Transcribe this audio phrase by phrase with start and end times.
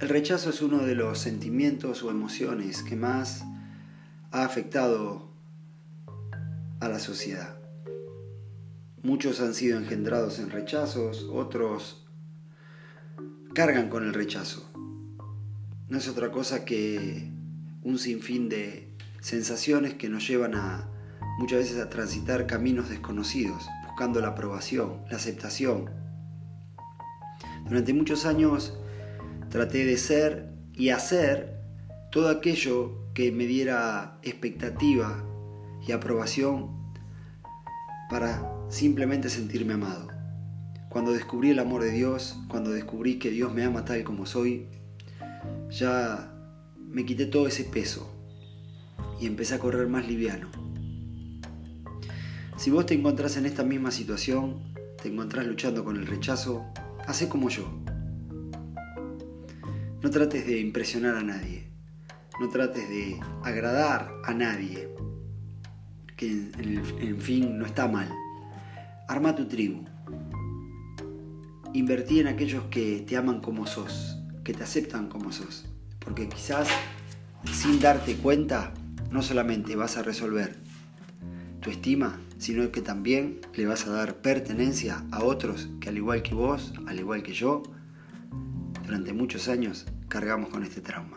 [0.00, 3.44] El rechazo es uno de los sentimientos o emociones que más
[4.30, 5.28] ha afectado
[6.80, 7.54] a la sociedad.
[9.02, 12.06] Muchos han sido engendrados en rechazos, otros
[13.52, 14.70] cargan con el rechazo.
[15.90, 17.30] No es otra cosa que
[17.82, 18.88] un sinfín de
[19.20, 20.88] sensaciones que nos llevan a
[21.38, 25.90] muchas veces a transitar caminos desconocidos, buscando la aprobación, la aceptación.
[27.66, 28.78] Durante muchos años
[29.50, 31.60] Traté de ser y hacer
[32.12, 35.24] todo aquello que me diera expectativa
[35.86, 36.70] y aprobación
[38.08, 40.08] para simplemente sentirme amado.
[40.88, 44.68] Cuando descubrí el amor de Dios, cuando descubrí que Dios me ama tal como soy,
[45.68, 46.32] ya
[46.76, 48.08] me quité todo ese peso
[49.20, 50.48] y empecé a correr más liviano.
[52.56, 56.66] Si vos te encontrás en esta misma situación, te encontrás luchando con el rechazo,
[57.06, 57.68] hace como yo.
[60.02, 61.68] No trates de impresionar a nadie.
[62.40, 64.88] No trates de agradar a nadie.
[66.16, 68.08] Que en, fin no está mal.
[69.08, 69.84] Arma tu tribu.
[71.74, 75.66] Invertí en aquellos que te aman como sos, que te aceptan como sos.
[75.98, 76.68] Porque quizás
[77.52, 78.72] sin darte cuenta
[79.10, 80.56] no solamente vas a resolver
[81.60, 86.22] tu estima, sino que también le vas a dar pertenencia a otros que al igual
[86.22, 87.62] que vos, al igual que yo,
[88.90, 91.16] durante muchos años cargamos con este trauma.